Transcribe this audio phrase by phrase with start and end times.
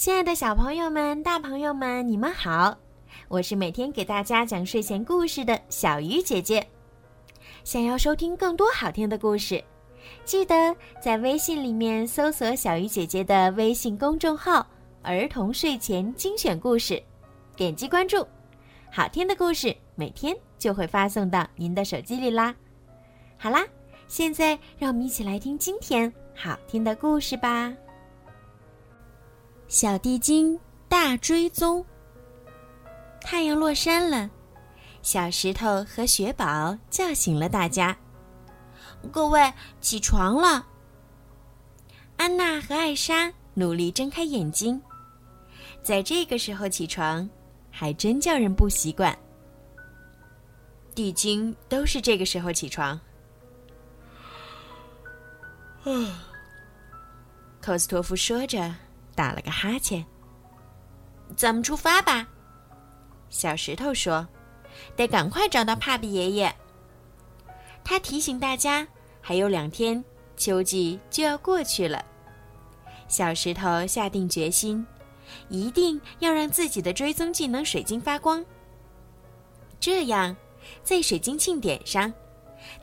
[0.00, 2.74] 亲爱的小朋友们、大朋友们，你们好！
[3.28, 6.66] 我是每天给大家讲睡前故事的小鱼姐姐。
[7.64, 9.62] 想要收听更多好听的故事，
[10.24, 14.66] 记得在微信里面搜索“小鱼姐姐”的微信公众号
[15.04, 17.02] “儿童睡前精选故事”，
[17.54, 18.26] 点击关注，
[18.90, 22.54] 好听的故事每天就会发送到您的手机里啦。
[23.36, 23.66] 好啦，
[24.08, 27.70] 现在让我们一起来听今天好听的故事吧。
[29.70, 30.58] 小地精
[30.88, 31.86] 大追踪。
[33.20, 34.28] 太阳落山了，
[35.00, 37.96] 小石头和雪宝叫醒了大家。
[39.12, 39.40] 各位
[39.80, 40.66] 起床了。
[42.16, 44.82] 安娜和艾莎努力睁开眼睛，
[45.84, 47.30] 在这个时候起床，
[47.70, 49.16] 还真叫人不习惯。
[50.96, 53.00] 地精都是这个时候起床。
[55.84, 56.24] 啊，
[57.60, 58.74] 科斯托夫说着。
[59.20, 60.02] 打了个哈欠。
[61.36, 62.26] 咱们出发吧，
[63.28, 64.26] 小石头说
[64.96, 66.56] ：“得赶快找到帕比爷爷。”
[67.84, 68.88] 他提醒大家，
[69.20, 70.02] 还有两天，
[70.38, 72.02] 秋季就要过去了。
[73.08, 74.86] 小石头下定决心，
[75.50, 78.42] 一定要让自己的追踪技能水晶发光。
[79.78, 80.34] 这样，
[80.82, 82.10] 在水晶庆典上，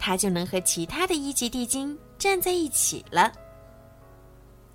[0.00, 3.32] 他就能和其他的一级地精站在一起了。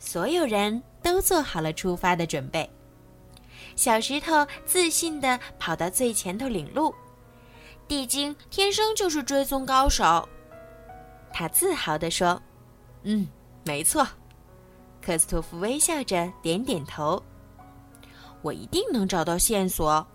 [0.00, 0.82] 所有人。
[1.02, 2.68] 都做好了出发的准备。
[3.74, 6.94] 小石头自信地跑到最前头领路。
[7.88, 10.28] 地精天生就是追踪高手，
[11.32, 12.38] 他自豪地说
[13.02, 13.26] ：“嗯，
[13.64, 14.06] 没错。”
[15.00, 17.18] 科斯托夫微笑着点点头
[18.42, 20.06] ：“我一定能找到线索。”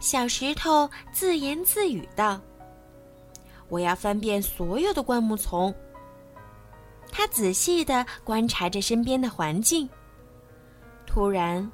[0.00, 2.40] 小石头自言自语道
[3.70, 5.72] ：“我要翻遍所有的灌木丛。”
[7.16, 9.88] 他仔细地观察着身边的环境。
[11.06, 11.70] 突然，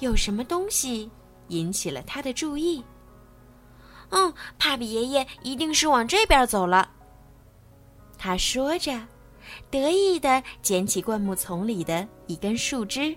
[0.00, 1.08] 有什么东西
[1.46, 2.84] 引起了他的注意。
[4.08, 6.90] 嗯，帕比爷爷一定是往这边走了。
[8.18, 9.00] 他说着，
[9.70, 13.16] 得意地捡起灌木丛里的一根树枝。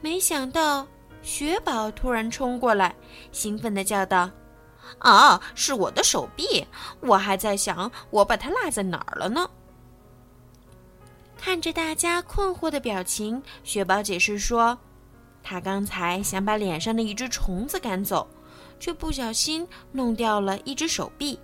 [0.00, 0.84] 没想到，
[1.22, 2.92] 雪宝突然冲过来，
[3.30, 4.28] 兴奋地叫道
[4.98, 6.66] ：“啊，是我的手臂！
[6.98, 9.48] 我还在想，我把它落在哪儿了呢？”
[11.44, 14.78] 看着大家困惑的表情，雪宝解释说
[15.42, 18.28] ：“他刚才想把脸上的一只虫子赶走，
[18.78, 21.40] 却不小心弄掉了一只手臂。”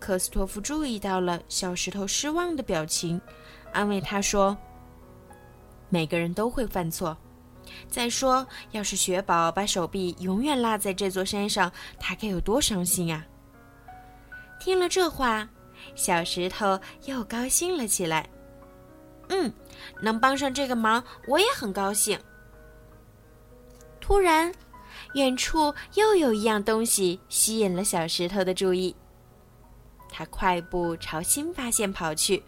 [0.00, 3.20] 科斯托夫注意到了小石头失望的表情，
[3.72, 4.58] 安慰他说
[5.88, 7.16] ：“每个人都会犯错。
[7.88, 13.24] 再说，要是雪宝把手臂永远落在这座山上，他该有多伤心啊！”
[14.58, 15.48] 听了这话，
[15.94, 18.28] 小石头又高兴了起来。
[19.30, 19.52] 嗯，
[20.02, 22.18] 能帮上这个忙，我也很高兴。
[24.00, 24.52] 突然，
[25.14, 28.94] 远处又有一样东西吸引了小石头的注意。
[30.08, 32.42] 他快步朝新发现跑去。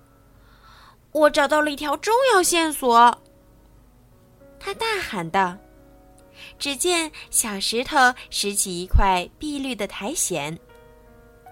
[1.13, 3.23] 我找到了一条重要线索！
[4.59, 5.57] 他大喊道。
[6.59, 7.97] 只见小石头
[8.31, 10.59] 拾起一块碧绿的苔藓，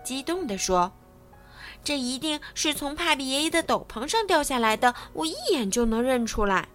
[0.02, 0.90] 激动地说。
[1.82, 6.68] 这一定是从帕比爷爷的斗篷上掉下来的，我一眼就能认出来。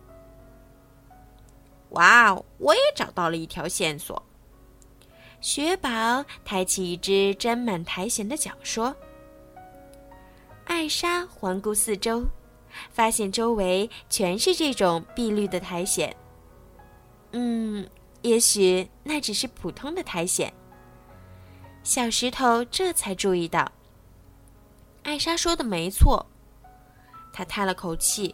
[1.90, 4.22] 哇哦，我也找到了一条线索。
[5.40, 8.96] 雪宝抬起一只沾满苔藓的脚说
[10.66, 12.26] ：“艾莎环顾四周，
[12.90, 16.14] 发现周围全是这种碧绿的苔藓。
[17.32, 17.88] 嗯，
[18.24, 20.52] 也许那只是普通的苔藓。”
[21.84, 23.72] 小石头这才注意到。
[25.06, 26.26] 艾莎说的没错，
[27.32, 28.34] 他叹了口气。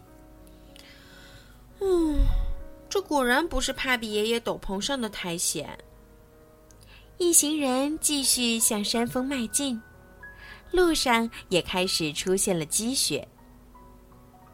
[1.82, 2.18] 嗯，
[2.90, 5.78] 这果然不是帕比爷爷斗篷上的苔藓。
[7.18, 9.80] 一行人继续向山峰迈进，
[10.72, 13.28] 路上也开始出现了积雪。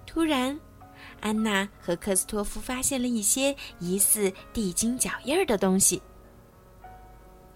[0.07, 0.59] 突然，
[1.21, 6.01] 安娜和科斯托夫发现了一些疑似地精脚印儿的东西，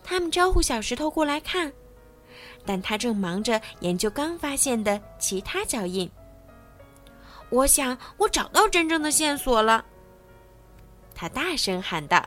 [0.03, 1.73] 他们招呼小石头过来看。
[2.65, 6.09] 但他正忙着研究刚发现的其他脚印。
[7.49, 9.83] 我想，我找到真正的线索了。
[11.13, 12.25] 他大声喊道：“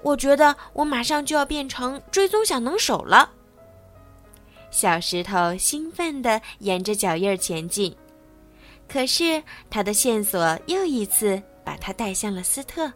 [0.00, 3.32] 我觉得我马上就要变成追踪小能手了。”
[4.70, 7.94] 小石头兴奋地沿着脚印前进，
[8.88, 12.92] 可是他的线索又一次把他带向了斯特。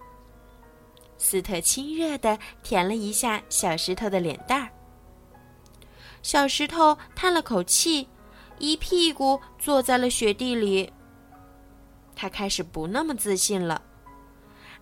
[1.18, 4.68] 斯特亲热地舔了一下小石头的脸蛋儿。
[6.22, 8.08] 小石头叹了口气，
[8.58, 10.92] 一屁股坐在了雪地里。
[12.14, 13.82] 他开始不那么自信了。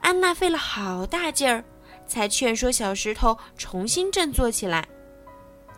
[0.00, 1.64] 安娜费了好大劲儿，
[2.06, 4.86] 才劝说小石头重新振作起来，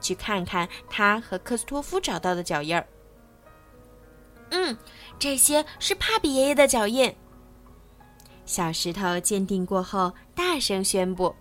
[0.00, 2.86] 去看看他和克斯托夫找到的脚印儿。
[4.50, 4.76] 嗯，
[5.18, 7.14] 这些是帕比爷爷的脚印。
[8.44, 11.34] 小石头鉴定过后，大声宣布：“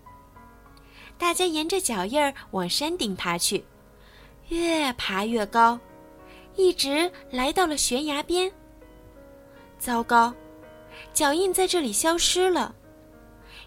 [1.18, 3.66] 大家沿着脚印儿往山顶爬去，
[4.50, 5.80] 越爬越高，
[6.56, 8.52] 一直来到了悬崖边。
[9.78, 10.34] 糟糕，
[11.14, 12.76] 脚印在这里消失了。”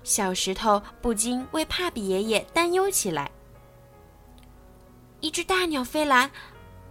[0.05, 3.31] 小石头不禁为帕比爷爷担忧起来。
[5.21, 6.29] 一只大鸟飞来，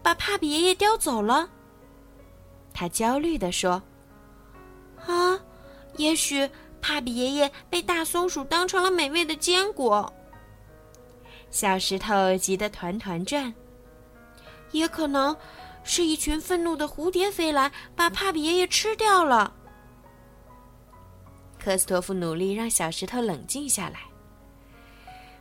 [0.02, 1.50] 把帕比爷爷叼走了。
[2.74, 3.84] 他焦虑地说
[5.06, 5.38] ：“啊！”
[5.98, 6.50] 也许
[6.82, 10.12] 帕比爷爷被大松鼠当成了美味的坚果。
[11.50, 13.54] 小石头急得团团转。
[14.72, 15.36] 也可能
[15.84, 19.54] 是一群愤怒的蝴蝶飞来，把帕比爷爷吃掉了。
[21.60, 24.00] 科斯托夫努力让小石头冷静下来。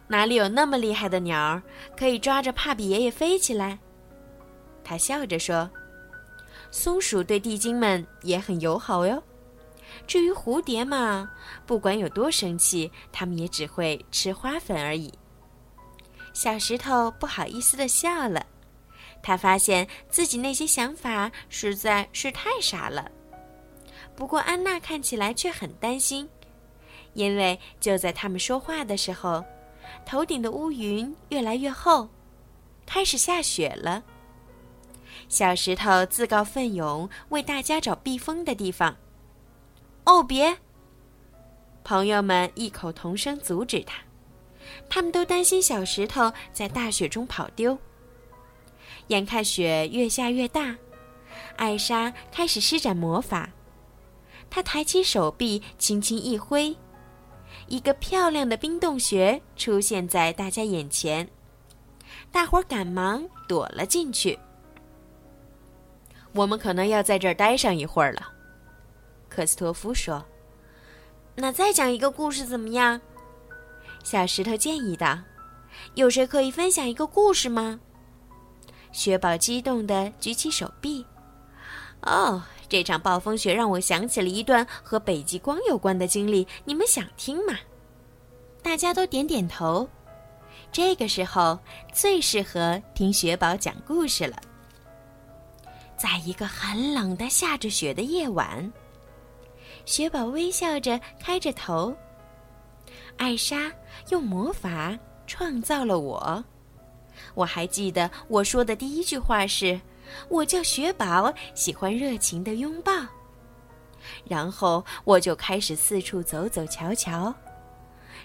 [0.06, 1.62] 哪里有那么厉害的鸟儿
[1.96, 3.78] 可以抓着帕比爷爷飞起来？
[4.82, 5.70] 他笑着说
[6.70, 9.22] ：“松鼠对地精们也很友好哟。”
[10.06, 11.30] 至于蝴蝶嘛，
[11.66, 15.12] 不管有多生气，它们也只会吃花粉而已。
[16.32, 18.44] 小石头不好意思的笑了，
[19.22, 23.10] 他发现自己那些想法实在是太傻了。
[24.16, 26.28] 不过安娜看起来却很担心，
[27.14, 29.44] 因为就在他们说话的时候，
[30.04, 32.08] 头顶的乌云越来越厚，
[32.86, 34.02] 开始下雪了。
[35.28, 38.96] 小石头自告奋勇为大家找避风的地方。
[40.04, 40.56] 哦，别！
[41.84, 44.02] 朋友们异口同声阻止他，
[44.88, 47.78] 他们都担心小石头在大雪中跑丢。
[49.10, 50.76] 眼看雪越下越大，
[51.56, 53.50] 艾莎开始施展魔法。
[54.48, 56.74] 她抬起手臂，轻轻一挥，
[57.66, 61.28] 一个漂亮的冰洞穴出现在大家眼前。
[62.30, 64.38] 大伙儿赶忙躲了进去。
[66.32, 68.28] 我们可能要在这儿待上一会儿了。
[69.28, 70.24] 克斯托夫说
[71.34, 73.00] ：“那再讲一个故事怎么样？”
[74.04, 75.18] 小石头建议道。
[75.94, 77.80] “有谁可以分享一个故事吗？”
[78.92, 81.04] 雪宝激动地举起手臂。
[82.02, 87.58] “哦，这场暴风雪让我想起了一段和北极光有关的经历，你们想听吗？”
[88.62, 89.88] 大家都点点头。
[90.72, 91.58] 这个时候
[91.92, 94.36] 最适合听雪宝讲故事了。
[95.96, 98.72] 在一个很冷的下着雪的夜晚。
[99.84, 101.94] 雪宝微笑着开着头。
[103.16, 103.70] 艾莎
[104.10, 104.96] 用魔法
[105.26, 106.42] 创造了我。
[107.34, 109.80] 我还记得我说的第一句话是
[110.28, 112.92] ：“我叫雪宝，喜欢热情的拥抱。”
[114.26, 117.34] 然后我就开始四处走走瞧瞧。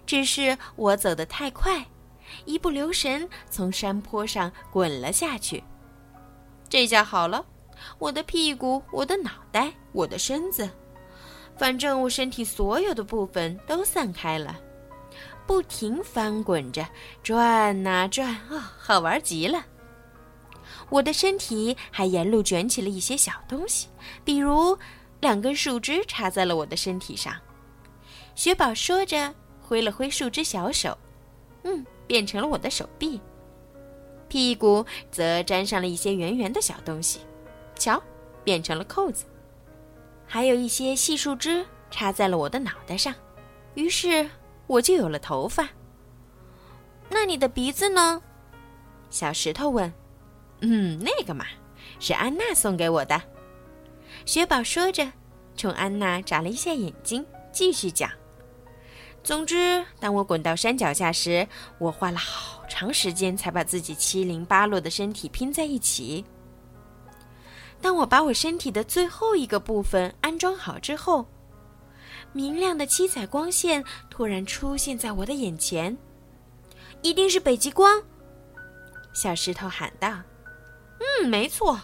[0.05, 1.85] 只是我走得太快，
[2.45, 5.63] 一不留神从山坡上滚了下去。
[6.69, 7.45] 这下好了，
[7.99, 10.69] 我的屁股、我的脑袋、我的身子。
[11.57, 14.59] 反正我身体所有的部分都散开了，
[15.47, 16.85] 不停翻滚着，
[17.23, 19.65] 转呐转，哦，好玩极了。
[20.89, 23.87] 我的身体还沿路卷起了一些小东西，
[24.23, 24.77] 比如
[25.21, 27.35] 两根树枝插在了我的身体上。
[28.35, 30.97] 雪宝说着，挥了挥树枝小手，
[31.63, 33.19] 嗯，变成了我的手臂。
[34.27, 37.19] 屁股则粘上了一些圆圆的小东西，
[37.77, 38.01] 瞧，
[38.43, 39.25] 变成了扣子。
[40.27, 43.13] 还有一些细树枝插在了我的脑袋上，
[43.75, 44.27] 于是
[44.67, 45.67] 我就有了头发。
[47.09, 48.21] 那你的鼻子呢？
[49.09, 49.91] 小石头问。
[50.61, 51.45] 嗯，那个嘛，
[51.99, 53.21] 是安娜送给我的。
[54.25, 55.05] 雪宝说着，
[55.55, 58.09] 冲安娜眨了一下眼睛，继续讲。
[59.23, 66.23] 总之，当我滚到山脚下时，我花了好长时间才把自己七零八落的身体拼在一起。
[67.81, 71.25] 当我把我身体的最后一个部分安装好之后，
[72.35, 75.97] 明亮的七彩光线突然出现在我的眼前，
[77.01, 78.03] 一定是北极光！
[79.13, 80.21] 小石头喊道。
[80.99, 81.79] “嗯，没错。”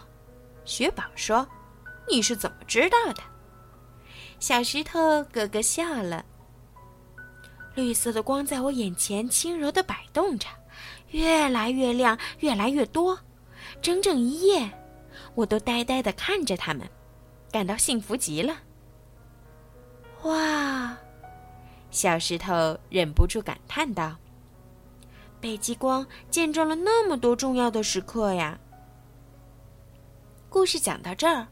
[0.66, 1.48] 雪宝说。
[2.12, 3.24] “你是怎么知道的？”
[4.42, 6.26] 小石头咯咯笑了。
[7.74, 10.50] 绿色的光在我眼前轻柔的摆动着，
[11.12, 13.18] 越来越亮，越来越多，
[13.82, 14.70] 整整一夜。
[15.34, 16.86] 我都呆呆的看着他们，
[17.54, 18.58] 感到幸福极了。
[20.24, 20.98] 哇！
[21.90, 24.16] 小石头忍不住感叹道
[25.42, 28.60] ：“北极光见证了那么多重要的时刻呀！”
[30.48, 31.48] 故事讲到这儿，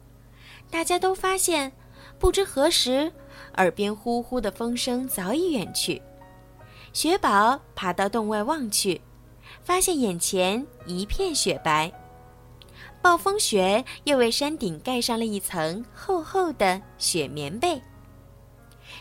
[0.69, 1.71] 大家都发现，
[2.19, 3.11] 不知何时，
[3.55, 6.01] 耳边呼呼的风声早已远去。
[6.93, 9.01] 雪宝爬到洞外望去，
[9.63, 11.91] 发现眼前一片雪白。
[13.01, 17.81] 暴风雪又为山顶盖上了一层厚厚的雪棉被。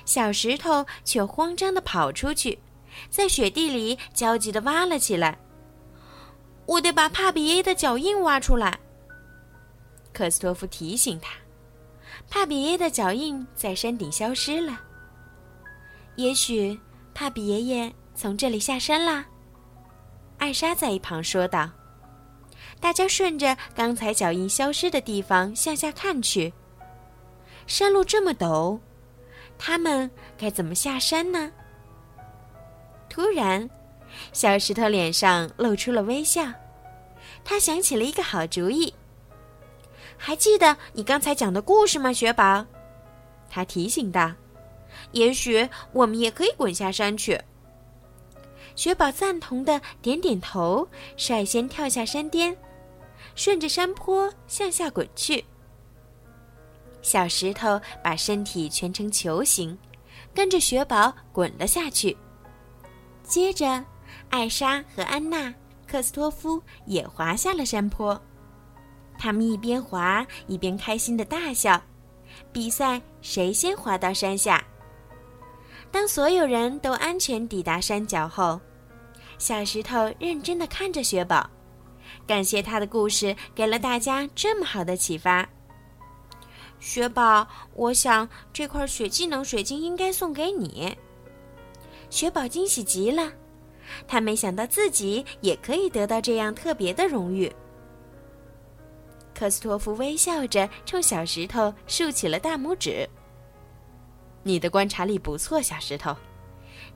[0.09, 2.59] 小石头却慌张地跑出去，
[3.11, 5.39] 在雪地里焦急地挖了起来。
[6.65, 8.81] 我得把帕比耶的脚印挖出来。
[10.11, 11.35] 克斯托夫提醒他，
[12.31, 14.81] 帕比耶的脚印在山顶消失了。
[16.17, 16.81] 也许
[17.13, 19.27] 帕比爷爷从这里下山啦。
[20.39, 21.71] 艾莎在一旁说道。
[22.81, 26.55] 大家顺着刚才脚印消失的地方向下看去。
[27.67, 28.79] 山路这么陡，
[29.59, 31.51] 他们该怎么下山呢？
[33.11, 33.69] 突然，
[34.33, 36.45] 小石头脸上露出了微笑，
[37.45, 38.95] 他想起了一个好主意。
[40.17, 42.65] 还记得你刚才讲的故事吗，雪宝？
[43.51, 44.33] 他提醒道
[45.13, 47.41] ：“也许我们也可以滚下山去。”
[48.77, 52.57] 雪宝赞同的点点头，率先跳下山巅。
[53.35, 55.45] 顺着山坡向下滚去，
[57.09, 59.79] 小石头把身体蜷成球形，
[60.35, 62.15] 跟着雪宝滚了下去。
[63.23, 63.83] 接着，
[64.29, 65.55] 艾莎和安娜、
[65.87, 68.21] 克斯托夫也滑下了山坡。
[69.19, 71.83] 他们一边滑一边开心的大笑，
[72.53, 74.63] 比赛谁先滑到山下。
[75.91, 78.61] 当所有人都安全抵达山脚后，
[79.39, 81.49] 小石头认真的看着雪宝。
[82.27, 85.49] 感谢他的故事给了大家这么好的启发。
[86.81, 90.97] 雪宝，我想这块雪技能水晶应该送给你。
[92.11, 93.31] 雪宝惊喜极了，
[94.07, 97.53] 他没想到自己也可以得到这样特别的荣誉。
[99.35, 103.09] 科斯托夫微笑着冲小石头竖起了大拇指。
[104.43, 106.17] 你的观察力不错，小石头，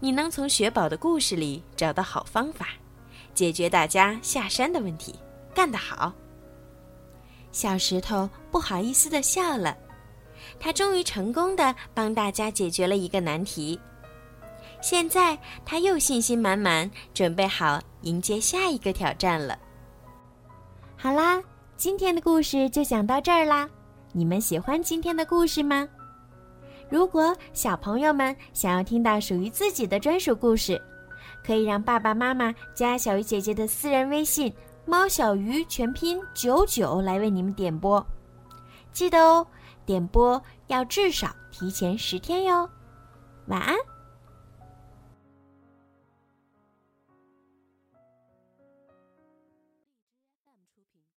[0.01, 2.69] 你能从雪宝的故事里找到好方法。
[3.35, 5.15] 解决大家下山的问题，
[5.55, 6.12] 干得好！
[7.52, 9.76] 小石头不好意思的笑了，
[10.59, 13.78] 他终于成功的帮大家解决了一个难题。
[14.80, 19.56] 现在他又信心满满，准备好迎接下一个挑战了。
[20.97, 21.40] 好啦，
[21.76, 23.68] 今天的故事就讲到这儿啦。
[24.12, 25.88] 你们喜欢今天的故事吗？
[26.90, 30.80] 如果小朋友们想要听到属于自己的专属故事，
[31.47, 34.52] 可以让爸爸妈妈加小鱼姐姐的私人微信
[34.85, 38.05] “猫小鱼”全拼九九来为你们点播，
[38.93, 39.47] 记得哦，
[39.87, 42.69] 点播要至少提前十天哟。
[43.47, 43.77] 晚安。